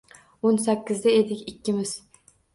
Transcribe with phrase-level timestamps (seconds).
[0.49, 1.95] O’n sakkizda edik ikkimiz